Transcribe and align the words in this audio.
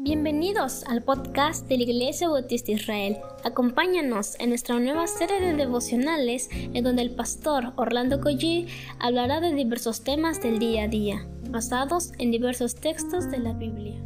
Bienvenidos 0.00 0.84
al 0.84 1.02
podcast 1.02 1.66
de 1.66 1.76
la 1.76 1.82
Iglesia 1.82 2.28
Bautista 2.28 2.70
Israel. 2.70 3.18
Acompáñanos 3.42 4.36
en 4.38 4.50
nuestra 4.50 4.78
nueva 4.78 5.08
serie 5.08 5.40
de 5.40 5.54
devocionales 5.54 6.48
en 6.52 6.84
donde 6.84 7.02
el 7.02 7.16
pastor 7.16 7.72
Orlando 7.74 8.20
Collie 8.20 8.68
hablará 9.00 9.40
de 9.40 9.52
diversos 9.52 10.04
temas 10.04 10.40
del 10.40 10.60
día 10.60 10.84
a 10.84 10.88
día, 10.88 11.26
basados 11.50 12.12
en 12.18 12.30
diversos 12.30 12.76
textos 12.76 13.28
de 13.28 13.38
la 13.40 13.54
Biblia. 13.54 14.00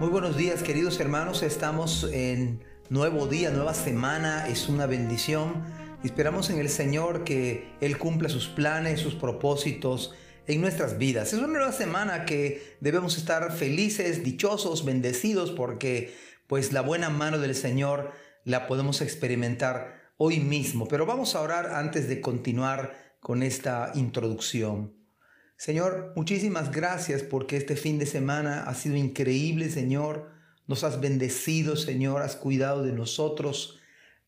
Muy 0.00 0.08
buenos 0.08 0.36
días 0.36 0.64
queridos 0.64 0.98
hermanos, 0.98 1.44
estamos 1.44 2.10
en 2.12 2.64
nuevo 2.90 3.28
día, 3.28 3.50
nueva 3.50 3.74
semana, 3.74 4.48
es 4.48 4.68
una 4.68 4.86
bendición 4.86 5.62
Esperamos 6.04 6.48
en 6.50 6.60
el 6.60 6.68
Señor 6.68 7.24
que 7.24 7.72
Él 7.80 7.98
cumpla 7.98 8.28
sus 8.28 8.46
planes, 8.46 9.00
sus 9.00 9.16
propósitos 9.16 10.14
en 10.46 10.60
nuestras 10.60 10.96
vidas. 10.96 11.32
Es 11.32 11.40
una 11.40 11.48
nueva 11.48 11.72
semana 11.72 12.24
que 12.24 12.76
debemos 12.80 13.18
estar 13.18 13.50
felices, 13.52 14.22
dichosos, 14.22 14.84
bendecidos, 14.84 15.50
porque 15.50 16.14
pues 16.46 16.72
la 16.72 16.82
buena 16.82 17.10
mano 17.10 17.38
del 17.38 17.56
Señor 17.56 18.12
la 18.44 18.68
podemos 18.68 19.00
experimentar 19.00 20.12
hoy 20.18 20.38
mismo. 20.38 20.86
Pero 20.86 21.04
vamos 21.04 21.34
a 21.34 21.40
orar 21.40 21.74
antes 21.74 22.08
de 22.08 22.20
continuar 22.20 23.16
con 23.18 23.42
esta 23.42 23.90
introducción. 23.96 24.94
Señor, 25.56 26.12
muchísimas 26.14 26.70
gracias 26.70 27.24
porque 27.24 27.56
este 27.56 27.74
fin 27.74 27.98
de 27.98 28.06
semana 28.06 28.62
ha 28.62 28.74
sido 28.74 28.94
increíble, 28.94 29.68
Señor. 29.68 30.30
Nos 30.68 30.84
has 30.84 31.00
bendecido, 31.00 31.74
Señor, 31.74 32.22
has 32.22 32.36
cuidado 32.36 32.84
de 32.84 32.92
nosotros. 32.92 33.77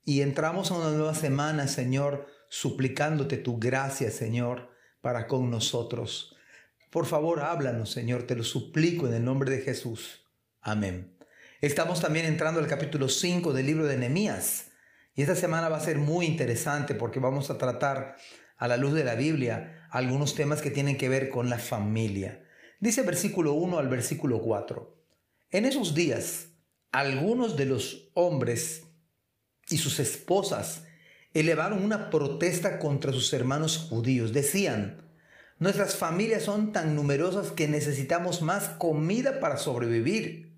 Y 0.04 0.22
entramos 0.22 0.70
a 0.70 0.74
una 0.74 0.90
nueva 0.90 1.14
semana, 1.14 1.68
Señor, 1.68 2.26
suplicándote 2.48 3.36
tu 3.36 3.58
gracia, 3.58 4.10
Señor, 4.10 4.70
para 5.00 5.26
con 5.26 5.50
nosotros. 5.50 6.36
Por 6.90 7.06
favor, 7.06 7.40
háblanos, 7.40 7.90
Señor, 7.90 8.24
te 8.24 8.34
lo 8.34 8.42
suplico 8.42 9.06
en 9.06 9.14
el 9.14 9.24
nombre 9.24 9.50
de 9.50 9.60
Jesús. 9.60 10.26
Amén. 10.60 11.16
Estamos 11.60 12.00
también 12.00 12.26
entrando 12.26 12.58
al 12.58 12.66
capítulo 12.66 13.08
5 13.08 13.52
del 13.52 13.66
libro 13.66 13.86
de 13.86 13.96
Nehemías. 13.96 14.70
Y 15.14 15.22
esta 15.22 15.36
semana 15.36 15.68
va 15.68 15.76
a 15.76 15.84
ser 15.84 15.98
muy 15.98 16.26
interesante 16.26 16.94
porque 16.94 17.20
vamos 17.20 17.50
a 17.50 17.58
tratar 17.58 18.16
a 18.56 18.68
la 18.68 18.76
luz 18.76 18.94
de 18.94 19.04
la 19.04 19.14
Biblia 19.14 19.86
algunos 19.90 20.34
temas 20.34 20.62
que 20.62 20.70
tienen 20.70 20.96
que 20.96 21.08
ver 21.08 21.28
con 21.28 21.50
la 21.50 21.58
familia. 21.58 22.44
Dice 22.80 23.02
versículo 23.02 23.52
1 23.52 23.78
al 23.78 23.88
versículo 23.88 24.40
4. 24.40 24.96
En 25.50 25.66
esos 25.66 25.94
días, 25.94 26.48
algunos 26.92 27.56
de 27.56 27.66
los 27.66 28.10
hombres 28.14 28.89
y 29.70 29.78
sus 29.78 30.00
esposas 30.00 30.84
elevaron 31.32 31.82
una 31.82 32.10
protesta 32.10 32.78
contra 32.78 33.12
sus 33.12 33.32
hermanos 33.32 33.78
judíos. 33.78 34.32
Decían, 34.32 35.02
nuestras 35.58 35.96
familias 35.96 36.44
son 36.44 36.72
tan 36.72 36.96
numerosas 36.96 37.52
que 37.52 37.68
necesitamos 37.68 38.42
más 38.42 38.68
comida 38.70 39.40
para 39.40 39.56
sobrevivir. 39.56 40.56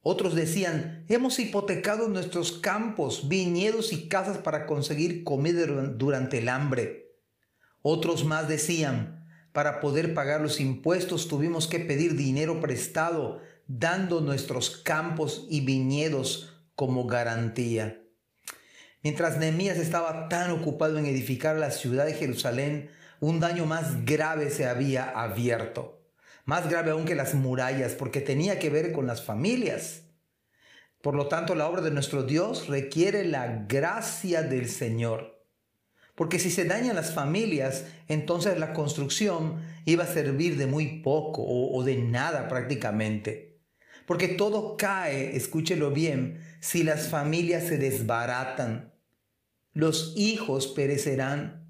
Otros 0.00 0.34
decían, 0.34 1.04
hemos 1.08 1.38
hipotecado 1.38 2.08
nuestros 2.08 2.52
campos, 2.52 3.28
viñedos 3.28 3.92
y 3.92 4.08
casas 4.08 4.38
para 4.38 4.66
conseguir 4.66 5.24
comida 5.24 5.64
durante 5.66 6.38
el 6.38 6.48
hambre. 6.48 7.16
Otros 7.82 8.24
más 8.24 8.48
decían, 8.48 9.24
para 9.52 9.80
poder 9.80 10.14
pagar 10.14 10.40
los 10.40 10.60
impuestos 10.60 11.28
tuvimos 11.28 11.66
que 11.66 11.78
pedir 11.78 12.16
dinero 12.16 12.60
prestado, 12.60 13.40
dando 13.66 14.20
nuestros 14.20 14.70
campos 14.70 15.46
y 15.50 15.60
viñedos 15.60 16.64
como 16.74 17.06
garantía. 17.06 18.01
Mientras 19.02 19.36
Nehemías 19.36 19.78
estaba 19.78 20.28
tan 20.28 20.52
ocupado 20.52 20.96
en 20.96 21.06
edificar 21.06 21.56
la 21.56 21.72
ciudad 21.72 22.06
de 22.06 22.14
Jerusalén, 22.14 22.88
un 23.18 23.40
daño 23.40 23.66
más 23.66 24.04
grave 24.04 24.48
se 24.48 24.66
había 24.66 25.10
abierto. 25.10 26.00
Más 26.44 26.70
grave 26.70 26.92
aún 26.92 27.04
que 27.04 27.16
las 27.16 27.34
murallas, 27.34 27.94
porque 27.94 28.20
tenía 28.20 28.60
que 28.60 28.70
ver 28.70 28.92
con 28.92 29.08
las 29.08 29.22
familias. 29.24 30.02
Por 31.00 31.16
lo 31.16 31.26
tanto, 31.26 31.56
la 31.56 31.66
obra 31.66 31.82
de 31.82 31.90
nuestro 31.90 32.22
Dios 32.22 32.68
requiere 32.68 33.24
la 33.24 33.64
gracia 33.68 34.42
del 34.42 34.68
Señor. 34.68 35.44
Porque 36.14 36.38
si 36.38 36.50
se 36.50 36.64
dañan 36.64 36.94
las 36.94 37.12
familias, 37.12 37.86
entonces 38.06 38.56
la 38.56 38.72
construcción 38.72 39.62
iba 39.84 40.04
a 40.04 40.14
servir 40.14 40.56
de 40.58 40.66
muy 40.66 41.00
poco 41.00 41.42
o, 41.44 41.82
de 41.82 41.96
nada 41.96 42.46
prácticamente. 42.46 43.60
Porque 44.06 44.28
todo 44.28 44.76
cae, 44.76 45.36
escúchelo 45.36 45.90
bien, 45.90 46.40
si 46.60 46.84
las 46.84 47.08
familias 47.08 47.66
se 47.66 47.78
desbaratan 47.78 48.91
los 49.72 50.12
hijos 50.16 50.68
perecerán. 50.68 51.66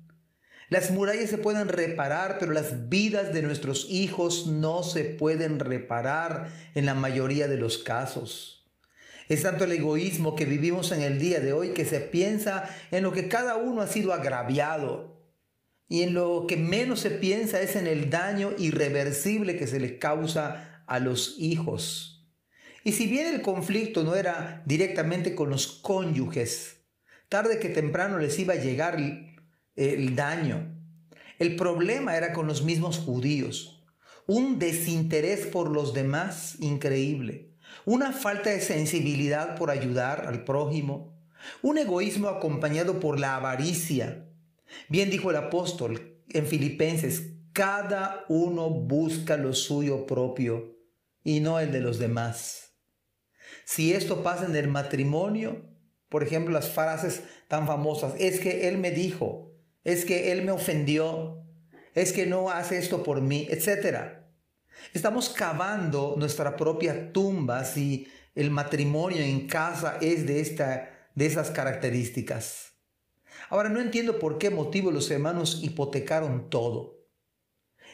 Las 0.68 0.90
murallas 0.90 1.30
se 1.30 1.38
pueden 1.38 1.68
reparar, 1.68 2.38
pero 2.38 2.52
las 2.52 2.88
vidas 2.88 3.34
de 3.34 3.42
nuestros 3.42 3.86
hijos 3.90 4.46
no 4.46 4.82
se 4.82 5.04
pueden 5.04 5.58
reparar 5.58 6.50
en 6.74 6.86
la 6.86 6.94
mayoría 6.94 7.46
de 7.46 7.58
los 7.58 7.78
casos. 7.78 8.70
Es 9.28 9.42
tanto 9.42 9.64
el 9.64 9.72
egoísmo 9.72 10.34
que 10.34 10.46
vivimos 10.46 10.90
en 10.92 11.02
el 11.02 11.18
día 11.18 11.40
de 11.40 11.52
hoy 11.52 11.70
que 11.70 11.84
se 11.84 12.00
piensa 12.00 12.68
en 12.90 13.02
lo 13.04 13.12
que 13.12 13.28
cada 13.28 13.56
uno 13.56 13.82
ha 13.82 13.86
sido 13.86 14.12
agraviado 14.12 15.22
y 15.88 16.02
en 16.02 16.14
lo 16.14 16.46
que 16.48 16.56
menos 16.56 17.00
se 17.00 17.10
piensa 17.10 17.60
es 17.60 17.76
en 17.76 17.86
el 17.86 18.10
daño 18.10 18.52
irreversible 18.58 19.56
que 19.56 19.66
se 19.66 19.78
le 19.78 19.98
causa 19.98 20.82
a 20.86 20.98
los 20.98 21.36
hijos. 21.38 22.26
Y 22.82 22.92
si 22.92 23.06
bien 23.06 23.26
el 23.32 23.42
conflicto 23.42 24.02
no 24.02 24.14
era 24.14 24.62
directamente 24.66 25.34
con 25.34 25.50
los 25.50 25.66
cónyuges, 25.66 26.81
tarde 27.32 27.58
que 27.58 27.70
temprano 27.70 28.18
les 28.18 28.38
iba 28.38 28.52
a 28.52 28.58
llegar 28.58 28.98
el 29.74 30.14
daño. 30.14 30.78
El 31.38 31.56
problema 31.56 32.14
era 32.14 32.34
con 32.34 32.46
los 32.46 32.62
mismos 32.62 32.98
judíos. 32.98 33.82
Un 34.26 34.58
desinterés 34.58 35.46
por 35.46 35.70
los 35.70 35.94
demás 35.94 36.56
increíble. 36.60 37.56
Una 37.86 38.12
falta 38.12 38.50
de 38.50 38.60
sensibilidad 38.60 39.56
por 39.56 39.70
ayudar 39.70 40.26
al 40.26 40.44
prójimo. 40.44 41.18
Un 41.62 41.78
egoísmo 41.78 42.28
acompañado 42.28 43.00
por 43.00 43.18
la 43.18 43.36
avaricia. 43.36 44.28
Bien 44.90 45.08
dijo 45.08 45.30
el 45.30 45.36
apóstol 45.36 46.18
en 46.28 46.46
Filipenses, 46.46 47.32
cada 47.54 48.26
uno 48.28 48.68
busca 48.68 49.38
lo 49.38 49.54
suyo 49.54 50.04
propio 50.04 50.76
y 51.24 51.40
no 51.40 51.58
el 51.60 51.72
de 51.72 51.80
los 51.80 51.98
demás. 51.98 52.74
Si 53.64 53.94
esto 53.94 54.22
pasa 54.22 54.44
en 54.44 54.54
el 54.54 54.68
matrimonio, 54.68 55.71
por 56.12 56.22
ejemplo, 56.22 56.52
las 56.52 56.68
frases 56.68 57.22
tan 57.48 57.66
famosas, 57.66 58.12
es 58.18 58.38
que 58.38 58.68
él 58.68 58.76
me 58.76 58.90
dijo, 58.90 59.50
es 59.82 60.04
que 60.04 60.30
él 60.30 60.42
me 60.42 60.52
ofendió, 60.52 61.42
es 61.94 62.12
que 62.12 62.26
no 62.26 62.50
hace 62.50 62.76
esto 62.76 63.02
por 63.02 63.22
mí, 63.22 63.48
etc. 63.48 64.18
Estamos 64.92 65.30
cavando 65.30 66.14
nuestra 66.18 66.54
propia 66.54 67.14
tumba 67.14 67.64
si 67.64 68.08
el 68.34 68.50
matrimonio 68.50 69.22
en 69.22 69.46
casa 69.46 69.96
es 70.02 70.26
de, 70.26 70.40
esta, 70.40 71.08
de 71.14 71.24
esas 71.24 71.50
características. 71.50 72.74
Ahora 73.48 73.70
no 73.70 73.80
entiendo 73.80 74.18
por 74.18 74.36
qué 74.36 74.50
motivo 74.50 74.90
los 74.90 75.10
hermanos 75.10 75.60
hipotecaron 75.62 76.50
todo. 76.50 77.06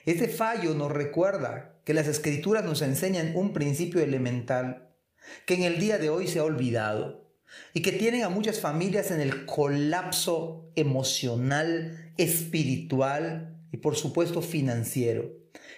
Este 0.07 0.27
fallo 0.27 0.75
nos 0.75 0.91
recuerda 0.91 1.81
que 1.85 1.95
las 1.95 2.09
escrituras 2.09 2.65
nos 2.65 2.83
enseñan 2.83 3.37
un 3.37 3.53
principio 3.53 4.01
elemental 4.01 4.93
que 5.47 5.55
en 5.55 5.63
el 5.63 5.79
día 5.79 5.99
de 5.99 6.11
hoy 6.11 6.27
se 6.27 6.41
ha 6.41 6.45
olvidado 6.45 7.28
y 7.75 7.83
que 7.83 7.93
tienen 7.93 8.25
a 8.25 8.29
muchas 8.29 8.61
familias 8.61 9.11
en 9.11 9.21
el 9.21 9.47
colapso 9.47 10.71
emocional, 10.77 12.13
espiritual 12.17 13.57
y 13.73 13.79
por 13.79 13.97
supuesto 13.97 14.43
financiero. 14.43 15.31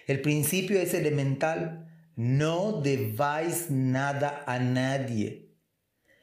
El 0.07 0.21
principio 0.23 0.81
es 0.81 0.95
elemental, 0.95 1.89
no 2.17 2.81
debáis 2.83 3.71
nada 3.71 4.45
a 4.47 4.59
nadie. 4.59 5.51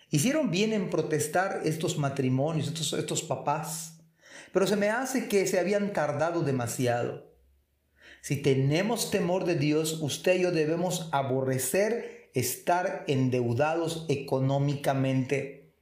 Hicieron 0.09 0.51
bien 0.51 0.73
en 0.73 0.89
protestar 0.89 1.61
estos 1.65 1.97
matrimonios, 1.97 2.67
estos, 2.67 2.93
estos 2.93 3.23
papás, 3.23 3.99
pero 4.53 4.65
se 4.67 4.77
me 4.77 4.89
hace 4.89 5.27
que 5.27 5.45
se 5.47 5.59
habían 5.59 5.91
tardado 5.91 6.43
demasiado. 6.43 7.27
Si 8.21 8.37
tenemos 8.37 9.11
temor 9.11 9.45
de 9.45 9.55
Dios, 9.55 9.99
usted 10.01 10.35
y 10.35 10.43
yo 10.43 10.51
debemos 10.51 11.09
aborrecer 11.11 12.16
estar 12.39 13.03
endeudados 13.07 14.05
económicamente. 14.09 15.73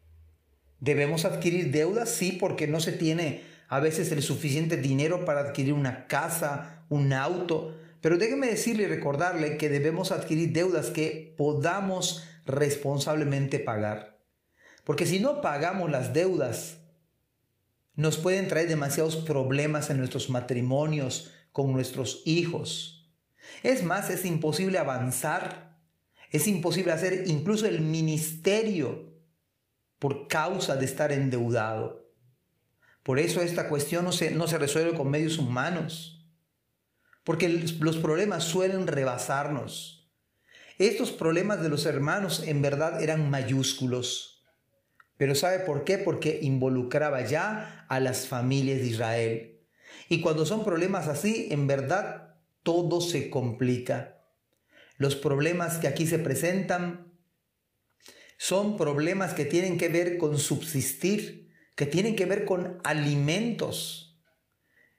¿Debemos 0.79 1.25
adquirir 1.25 1.71
deudas? 1.71 2.09
Sí, 2.09 2.31
porque 2.33 2.67
no 2.67 2.79
se 2.79 2.91
tiene 2.91 3.41
a 3.67 3.79
veces 3.79 4.11
el 4.11 4.21
suficiente 4.21 4.77
dinero 4.77 5.25
para 5.25 5.41
adquirir 5.41 5.73
una 5.73 6.07
casa, 6.07 6.85
un 6.89 7.13
auto. 7.13 7.75
Pero 8.01 8.17
déjeme 8.17 8.47
decirle 8.47 8.83
y 8.83 8.87
recordarle 8.87 9.57
que 9.57 9.69
debemos 9.69 10.11
adquirir 10.11 10.53
deudas 10.53 10.91
que 10.91 11.33
podamos 11.37 12.23
responsablemente 12.45 13.59
pagar. 13.59 14.19
Porque 14.83 15.05
si 15.05 15.19
no 15.19 15.41
pagamos 15.41 15.89
las 15.89 16.13
deudas, 16.13 16.77
nos 17.95 18.17
pueden 18.17 18.47
traer 18.47 18.67
demasiados 18.67 19.15
problemas 19.15 19.89
en 19.89 19.97
nuestros 19.97 20.29
matrimonios, 20.29 21.31
con 21.51 21.73
nuestros 21.73 22.21
hijos. 22.25 23.09
Es 23.63 23.83
más, 23.83 24.09
es 24.09 24.25
imposible 24.25 24.77
avanzar 24.77 25.74
es 26.35 26.47
imposible 26.47 26.91
hacer 26.91 27.23
incluso 27.27 27.65
el 27.65 27.81
ministerio 27.81 29.13
por 29.99 30.27
causa 30.27 30.75
de 30.75 30.85
estar 30.85 31.11
endeudado. 31.11 32.11
Por 33.03 33.19
eso 33.19 33.41
esta 33.41 33.69
cuestión 33.69 34.03
no 34.03 34.11
se, 34.11 34.31
no 34.31 34.47
se 34.47 34.57
resuelve 34.57 34.97
con 34.97 35.09
medios 35.09 35.37
humanos, 35.37 36.27
porque 37.23 37.47
los 37.79 37.97
problemas 37.97 38.43
suelen 38.43 38.87
rebasarnos. 38.87 40.11
Estos 40.77 41.11
problemas 41.11 41.61
de 41.61 41.69
los 41.69 41.85
hermanos 41.85 42.43
en 42.45 42.61
verdad 42.61 43.01
eran 43.01 43.29
mayúsculos. 43.29 44.45
Pero 45.17 45.35
¿sabe 45.35 45.59
por 45.59 45.85
qué? 45.85 45.97
Porque 45.97 46.39
involucraba 46.41 47.21
ya 47.21 47.85
a 47.87 47.99
las 48.01 48.27
familias 48.27 48.79
de 48.79 48.87
Israel. 48.87 49.61
Y 50.09 50.19
cuando 50.19 50.45
son 50.45 50.65
problemas 50.65 51.07
así, 51.07 51.47
en 51.51 51.67
verdad 51.67 52.35
todo 52.63 52.99
se 52.99 53.29
complica. 53.29 54.14
Los 54.97 55.15
problemas 55.15 55.77
que 55.77 55.87
aquí 55.87 56.07
se 56.07 56.19
presentan 56.19 57.11
son 58.37 58.77
problemas 58.77 59.33
que 59.33 59.45
tienen 59.45 59.77
que 59.77 59.89
ver 59.89 60.17
con 60.17 60.37
subsistir, 60.37 61.51
que 61.75 61.85
tienen 61.85 62.15
que 62.15 62.25
ver 62.25 62.45
con 62.45 62.79
alimentos. 62.83 64.19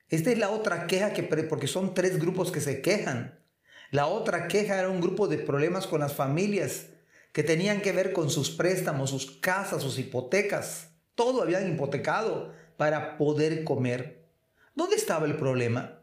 Esta 0.09 0.31
es 0.31 0.37
la 0.37 0.51
otra 0.51 0.87
queja 0.87 1.13
que 1.13 1.23
porque 1.23 1.67
son 1.67 1.93
tres 1.93 2.19
grupos 2.19 2.51
que 2.51 2.61
se 2.61 2.81
quejan. 2.81 3.43
La 3.91 4.07
otra 4.07 4.47
queja 4.47 4.77
era 4.77 4.89
un 4.89 5.01
grupo 5.01 5.27
de 5.27 5.37
problemas 5.37 5.87
con 5.87 5.99
las 5.99 6.13
familias 6.13 6.87
que 7.33 7.43
tenían 7.43 7.81
que 7.81 7.91
ver 7.91 8.13
con 8.13 8.29
sus 8.29 8.49
préstamos, 8.49 9.09
sus 9.09 9.31
casas, 9.39 9.81
sus 9.81 9.99
hipotecas. 9.99 10.89
Todo 11.15 11.41
habían 11.41 11.71
hipotecado 11.73 12.53
para 12.77 13.17
poder 13.17 13.63
comer. 13.63 14.27
¿Dónde 14.75 14.95
estaba 14.95 15.25
el 15.25 15.37
problema? 15.37 15.96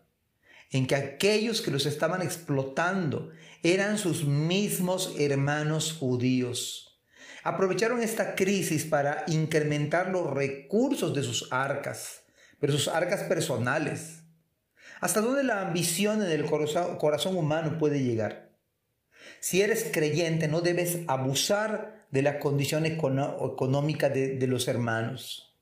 En 0.75 0.89
que 0.89 0.97
aquellos 0.97 1.63
que 1.63 1.71
los 1.71 1.87
estaban 1.87 2.21
explotando 2.21 3.31
eran 3.63 3.97
sus 3.97 4.25
mismos 4.25 5.15
hermanos 5.21 5.93
judíos. 5.93 7.01
Aprovecharon 7.45 8.03
esta 8.03 8.35
crisis 8.35 8.85
para 8.85 9.23
incrementar 9.29 10.11
los 10.11 10.29
recursos 10.29 11.15
de 11.15 11.23
sus 11.23 11.47
arcas, 11.53 12.25
pero 12.59 12.73
sus 12.73 12.89
arcas 12.89 13.23
personales. 13.23 14.25
¿Hasta 15.01 15.21
dónde 15.21 15.45
la 15.45 15.61
ambición 15.61 16.25
en 16.25 16.33
el 16.33 16.45
corazón 16.45 17.37
humano 17.37 17.79
puede 17.79 18.03
llegar? 18.03 18.51
Si 19.39 19.63
eres 19.63 19.91
creyente, 19.93 20.49
no 20.49 20.61
debes 20.61 21.03
abusar 21.07 22.05
de 22.11 22.23
la 22.23 22.41
condición 22.41 22.85
económica 22.85 24.09
de, 24.09 24.39
de 24.39 24.47
los 24.49 24.67
hermanos. 24.67 25.55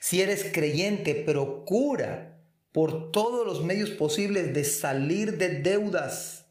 Si 0.00 0.22
eres 0.22 0.48
creyente, 0.54 1.14
procura 1.14 2.33
por 2.74 3.12
todos 3.12 3.46
los 3.46 3.62
medios 3.62 3.90
posibles 3.90 4.52
de 4.52 4.64
salir 4.64 5.38
de 5.38 5.60
deudas. 5.60 6.46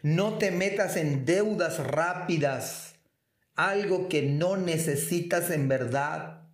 No 0.00 0.38
te 0.38 0.50
metas 0.50 0.96
en 0.96 1.26
deudas 1.26 1.86
rápidas, 1.86 2.94
algo 3.54 4.08
que 4.08 4.22
no 4.22 4.56
necesitas 4.56 5.50
en 5.50 5.68
verdad. 5.68 6.48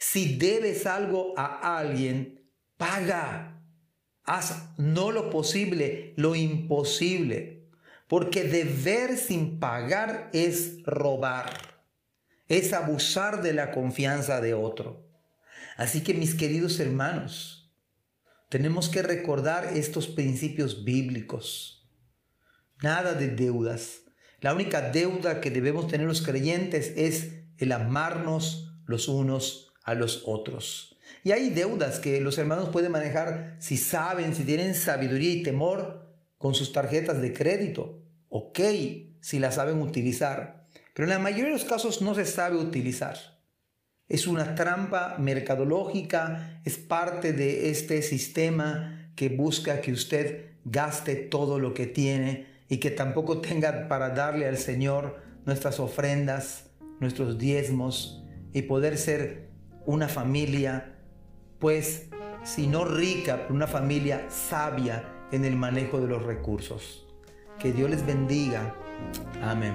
Si 0.00 0.36
debes 0.36 0.84
algo 0.84 1.34
a 1.36 1.78
alguien, 1.78 2.50
paga. 2.76 3.62
Haz 4.24 4.70
no 4.78 5.12
lo 5.12 5.30
posible, 5.30 6.12
lo 6.16 6.34
imposible. 6.34 7.68
Porque 8.08 8.42
deber 8.42 9.16
sin 9.16 9.60
pagar 9.60 10.28
es 10.32 10.82
robar, 10.82 11.52
es 12.48 12.72
abusar 12.72 13.42
de 13.42 13.52
la 13.52 13.70
confianza 13.70 14.40
de 14.40 14.54
otro. 14.54 15.06
Así 15.76 16.02
que 16.02 16.14
mis 16.14 16.34
queridos 16.34 16.80
hermanos, 16.80 17.62
tenemos 18.48 18.88
que 18.88 19.02
recordar 19.02 19.76
estos 19.76 20.06
principios 20.06 20.84
bíblicos. 20.84 21.88
Nada 22.82 23.14
de 23.14 23.28
deudas. 23.28 24.02
La 24.40 24.54
única 24.54 24.90
deuda 24.90 25.40
que 25.40 25.50
debemos 25.50 25.88
tener 25.88 26.06
los 26.06 26.22
creyentes 26.22 26.92
es 26.96 27.44
el 27.58 27.72
amarnos 27.72 28.74
los 28.86 29.08
unos 29.08 29.72
a 29.82 29.94
los 29.94 30.22
otros. 30.26 30.96
Y 31.24 31.32
hay 31.32 31.50
deudas 31.50 31.98
que 31.98 32.20
los 32.20 32.38
hermanos 32.38 32.68
pueden 32.68 32.92
manejar 32.92 33.56
si 33.58 33.76
saben, 33.76 34.34
si 34.34 34.44
tienen 34.44 34.74
sabiduría 34.74 35.32
y 35.32 35.42
temor 35.42 36.14
con 36.38 36.54
sus 36.54 36.72
tarjetas 36.72 37.20
de 37.20 37.32
crédito. 37.32 38.02
Ok, 38.28 38.60
si 39.20 39.38
las 39.38 39.56
saben 39.56 39.80
utilizar. 39.80 40.66
Pero 40.94 41.06
en 41.06 41.10
la 41.10 41.18
mayoría 41.18 41.46
de 41.46 41.52
los 41.52 41.64
casos 41.64 42.02
no 42.02 42.14
se 42.14 42.24
sabe 42.24 42.56
utilizar. 42.56 43.35
Es 44.08 44.28
una 44.28 44.54
trampa 44.54 45.16
mercadológica, 45.18 46.60
es 46.64 46.78
parte 46.78 47.32
de 47.32 47.70
este 47.70 48.02
sistema 48.02 49.10
que 49.16 49.30
busca 49.30 49.80
que 49.80 49.92
usted 49.92 50.50
gaste 50.64 51.16
todo 51.16 51.58
lo 51.58 51.74
que 51.74 51.86
tiene 51.86 52.46
y 52.68 52.78
que 52.78 52.92
tampoco 52.92 53.40
tenga 53.40 53.88
para 53.88 54.10
darle 54.10 54.46
al 54.46 54.58
Señor 54.58 55.20
nuestras 55.44 55.80
ofrendas, 55.80 56.70
nuestros 57.00 57.36
diezmos 57.36 58.22
y 58.52 58.62
poder 58.62 58.96
ser 58.96 59.48
una 59.86 60.08
familia, 60.08 60.94
pues, 61.58 62.06
si 62.44 62.68
no 62.68 62.84
rica, 62.84 63.46
una 63.50 63.66
familia 63.66 64.26
sabia 64.30 65.26
en 65.32 65.44
el 65.44 65.56
manejo 65.56 66.00
de 66.00 66.06
los 66.06 66.22
recursos. 66.22 67.06
Que 67.58 67.72
Dios 67.72 67.90
les 67.90 68.06
bendiga. 68.06 68.72
Amén. 69.42 69.74